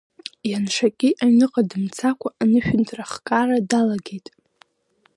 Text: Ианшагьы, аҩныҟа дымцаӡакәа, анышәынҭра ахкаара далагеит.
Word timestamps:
Ианшагьы, 0.51 1.09
аҩныҟа 1.23 1.61
дымцаӡакәа, 1.69 2.29
анышәынҭра 2.41 3.03
ахкаара 3.07 3.57
далагеит. 3.69 4.27